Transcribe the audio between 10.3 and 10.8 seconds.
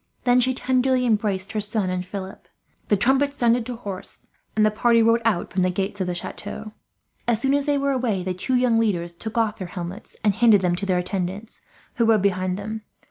handed them